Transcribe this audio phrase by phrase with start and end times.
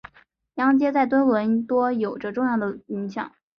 [0.55, 3.31] 央街在多伦多有着重要的影响。